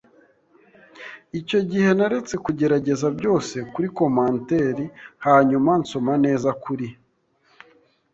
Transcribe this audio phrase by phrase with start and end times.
[1.39, 4.83] Icyo gihe naretse kugerageza byose kuri commentaire
[5.25, 6.87] hanyuma nsoma neza kuri: